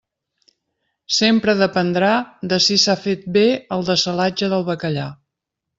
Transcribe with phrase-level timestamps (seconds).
[1.17, 2.11] Sempre dependrà
[2.55, 3.47] de si s'ha fet bé
[3.79, 5.11] el dessalatge del bacallà.